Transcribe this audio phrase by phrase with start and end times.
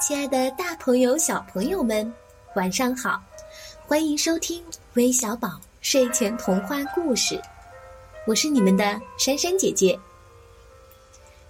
[0.00, 2.10] 亲爱的，大朋友、小朋友们，
[2.56, 3.22] 晚上好！
[3.86, 7.38] 欢迎收听微小宝睡前童话故事，
[8.26, 9.98] 我是你们的珊珊姐姐。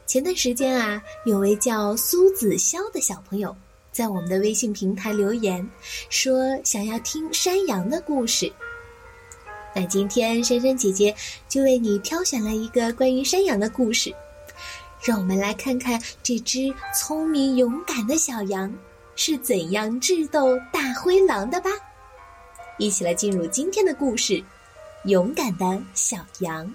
[0.04, 3.56] 前段时间啊，有位叫苏子潇的小朋友
[3.92, 5.64] 在我们的微信平台留言，
[6.08, 8.52] 说想要听山羊的故事。
[9.72, 11.14] 那今天珊珊姐姐
[11.48, 14.12] 就为你挑选了一个关于山羊的故事。
[15.02, 18.72] 让我们来看看这只聪明勇敢的小羊
[19.16, 21.70] 是怎样智斗大灰狼的吧！
[22.78, 24.34] 一起来进入今天的故事，
[25.04, 26.66] 《勇敢的小羊》。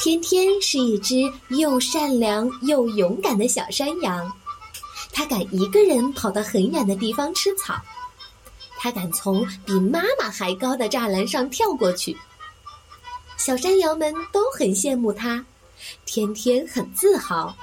[0.00, 4.32] 天天是一只又善良又勇敢的小山羊，
[5.12, 7.80] 它敢一个人跑到很远的地方吃草。
[8.82, 12.18] 他敢从比妈妈还高的栅栏上跳过去，
[13.36, 15.46] 小山羊们都很羡慕他，
[16.04, 17.56] 天天很自豪。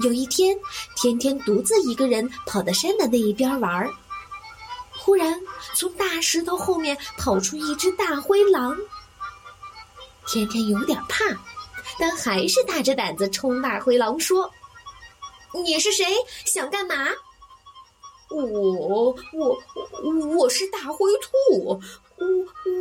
[0.00, 0.54] 有一天，
[0.96, 3.90] 天天独自一个人跑到山的那一边玩儿，
[4.98, 5.40] 忽然
[5.74, 8.76] 从大石头后面跑出一只大灰狼。
[10.26, 11.24] 天天有点怕，
[11.98, 14.52] 但还是大着胆子冲大灰狼说
[15.64, 16.04] ：“你是谁？
[16.44, 17.08] 想干嘛？”
[18.30, 19.56] 我我
[20.36, 21.80] 我是大灰兔，我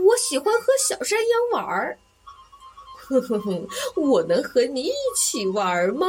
[0.05, 1.99] 我喜欢和小山羊玩儿。
[2.95, 6.07] 呵呵呵，我能和你一起玩吗？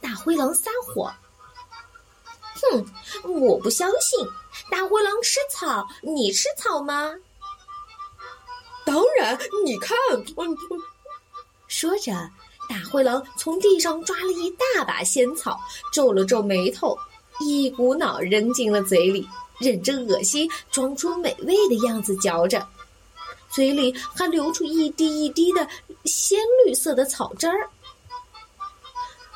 [0.00, 1.14] 大灰狼撒谎。
[2.72, 2.86] 哼，
[3.22, 4.26] 我不相信。
[4.70, 7.14] 大灰狼吃草，你吃草吗？
[8.84, 9.96] 当然，你看。
[11.68, 12.12] 说着，
[12.68, 15.60] 大灰狼从地上抓了一大把仙草，
[15.92, 16.98] 皱了皱眉头。
[17.40, 19.26] 一股脑扔进了嘴里，
[19.58, 22.66] 忍着恶心，装出美味的样子嚼着，
[23.50, 25.66] 嘴里还流出一滴一滴的
[26.04, 27.68] 鲜绿色的草汁儿。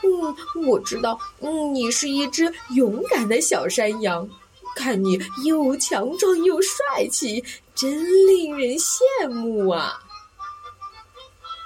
[0.03, 4.28] 嗯，我知道，嗯，你是一只勇敢的小山羊，
[4.76, 7.44] 看你又强壮又帅气，
[7.75, 7.91] 真
[8.28, 10.00] 令人羡慕啊！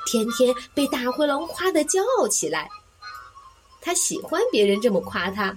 [0.06, 2.68] 天天被大灰狼夸得骄傲起来，
[3.82, 5.56] 他喜欢别人这么夸他。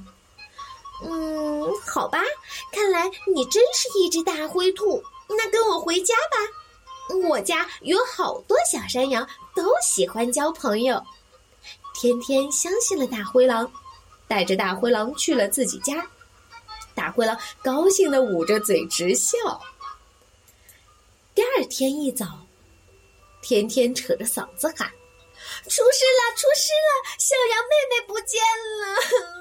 [1.03, 2.21] 嗯，好吧，
[2.71, 5.03] 看来你真是一只大灰兔。
[5.27, 11.03] 那跟我回家吧，我家有好多小山羊，都喜欢交朋友。
[11.93, 13.71] 天天相信了大灰狼，
[14.27, 16.07] 带着大灰狼去了自己家。
[16.93, 19.37] 大灰狼高兴的捂着嘴直笑。
[21.33, 22.25] 第二天一早，
[23.41, 24.89] 天天扯着嗓子喊
[25.65, 26.35] ：“出事了！
[26.35, 27.17] 出事了！
[27.19, 28.41] 小羊妹妹不见
[28.79, 29.35] 了！”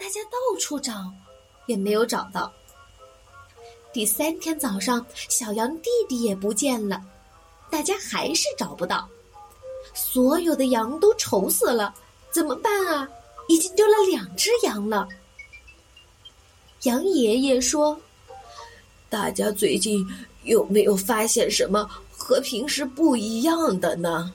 [0.00, 1.12] 大家到处找，
[1.66, 2.50] 也没有找到。
[3.92, 7.02] 第三天早上，小羊弟弟也不见了，
[7.70, 9.06] 大家还是找不到。
[9.92, 11.94] 所有的羊都愁死了，
[12.30, 13.06] 怎么办啊？
[13.46, 15.06] 已经丢了两只羊了。
[16.84, 18.00] 羊爷爷说
[19.10, 20.02] ：“大家最近
[20.44, 24.32] 有没有发现什么和平时不一样的呢？”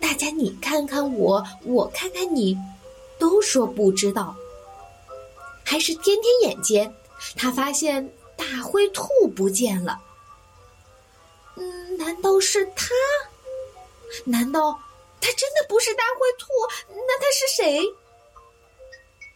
[0.00, 2.56] 大家你看看我，我看看你。
[3.20, 4.34] 都说不知道，
[5.62, 6.92] 还是天天眼尖，
[7.36, 10.00] 他发现大灰兔不见了。
[11.54, 12.88] 嗯，难道是他？
[14.24, 14.72] 难道
[15.20, 16.46] 他真的不是大灰兔？
[17.06, 17.84] 那他是谁？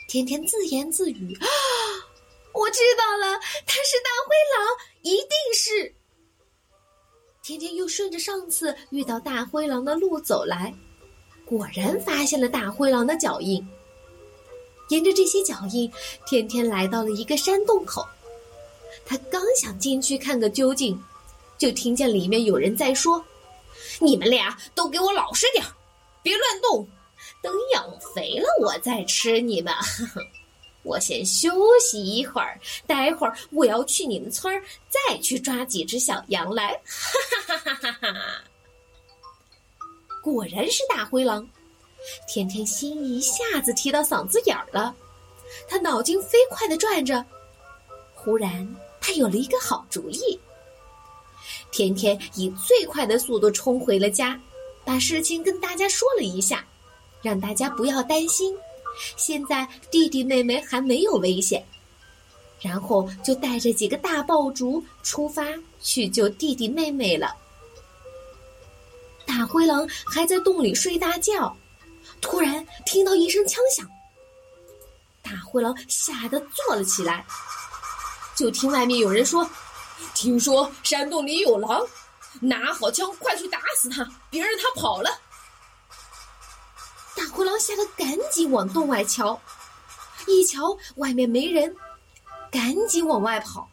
[0.08, 1.46] 天天自言自语：“啊，
[2.52, 5.94] 我知道了，他是大灰狼，一定是。”
[7.42, 10.74] 天天又顺着上次遇到大灰狼的路走来。
[11.46, 13.66] 果然发现了大灰狼的脚印。
[14.90, 15.90] 沿着这些脚印，
[16.26, 18.06] 天天来到了一个山洞口。
[19.06, 20.98] 他刚想进去看个究竟，
[21.58, 23.22] 就听见里面有人在说
[23.98, 25.72] ：“你们俩都给我老实点儿，
[26.22, 26.86] 别乱动，
[27.42, 27.84] 等养
[28.14, 29.72] 肥了我再吃你们。
[30.84, 31.50] 我先休
[31.80, 38.33] 息一会儿，待会儿我要去你们村儿，再去抓几只小羊来。”哈哈哈哈哈哈！
[40.24, 41.46] 果然是大灰狼，
[42.26, 44.96] 甜甜心一下子提到嗓子眼儿了。
[45.68, 47.22] 他脑筋飞快的转着，
[48.14, 48.66] 忽然
[49.02, 50.40] 他有了一个好主意。
[51.70, 54.40] 天天以最快的速度冲回了家，
[54.82, 56.64] 把事情跟大家说了一下，
[57.20, 58.56] 让大家不要担心。
[59.16, 61.62] 现在弟弟妹妹还没有危险，
[62.60, 65.46] 然后就带着几个大爆竹出发
[65.82, 67.36] 去救弟弟妹妹了。
[69.46, 71.56] 灰狼还在洞里睡大觉，
[72.20, 73.88] 突然听到一声枪响，
[75.22, 77.24] 大灰狼吓得坐了起来。
[78.34, 79.48] 就听外面有人说
[80.14, 81.86] ：“听说山洞里有狼，
[82.40, 85.10] 拿好枪，快去打死他，别让他跑了。
[87.14, 89.40] 大灰狼吓得赶紧往洞外瞧，
[90.26, 91.76] 一瞧外面没人，
[92.50, 93.70] 赶紧往外跑。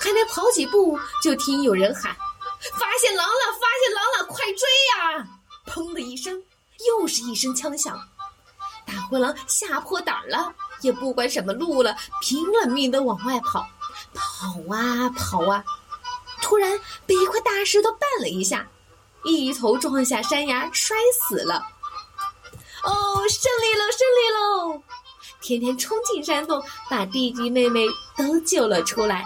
[0.00, 2.14] 还没跑几步，就听有人喊
[2.78, 3.25] ：“发现狼！
[4.46, 5.26] 快追呀！”
[5.66, 6.40] 砰的一声，
[6.86, 8.00] 又是一声枪响。
[8.86, 13.66] 大灰狼吓破胆了，也不管什么路了，拼了命的往外跑，
[14.14, 15.64] 跑啊跑啊，
[16.40, 18.68] 突然被一块大石头绊了一下，
[19.24, 21.66] 一头撞下山崖，摔死了。
[22.84, 24.82] 哦，胜利了，胜利喽！
[25.40, 27.84] 天天冲进山洞，把弟弟妹妹
[28.16, 29.24] 都救了出来。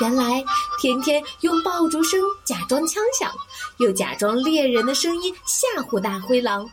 [0.00, 0.44] 原来
[0.78, 3.32] 天天用爆竹声假装枪响，
[3.76, 6.68] 又假装猎人的声音吓唬大灰狼，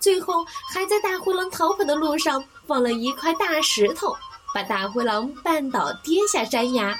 [0.00, 4.16] 最后还在大灰狼逃跑的路上放了一块大石头，
[4.52, 6.98] 把大灰狼绊倒跌下山崖。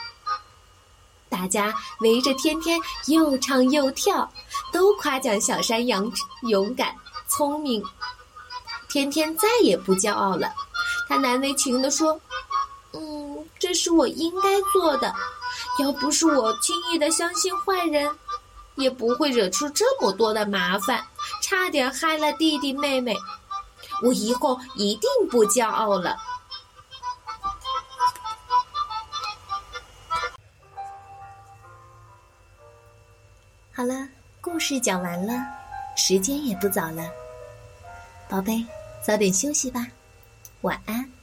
[1.28, 4.30] 大家围着天天又唱又跳，
[4.72, 6.10] 都夸奖小山羊
[6.42, 6.94] 勇敢
[7.26, 7.82] 聪明。
[8.88, 10.54] 天天再也不骄傲了，
[11.08, 12.20] 他难为情地说。
[12.94, 15.14] 嗯，这是我应该做的。
[15.80, 18.16] 要不是我轻易的相信坏人，
[18.76, 21.04] 也不会惹出这么多的麻烦，
[21.42, 23.16] 差点害了弟弟妹妹。
[24.02, 26.16] 我以后一定不骄傲了。
[33.72, 34.08] 好了，
[34.40, 35.32] 故事讲完了，
[35.96, 37.08] 时间也不早了，
[38.28, 38.64] 宝贝，
[39.02, 39.86] 早点休息吧，
[40.60, 41.13] 晚安。